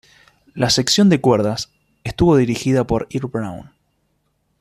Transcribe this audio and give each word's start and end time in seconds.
La 0.55 0.71
sección 0.71 1.09
de 1.09 1.21
cuerdas, 1.21 1.69
estuvo 2.03 2.35
dirigida 2.35 2.87
por 2.87 3.05
Earl 3.11 3.29
Brown. 3.31 3.69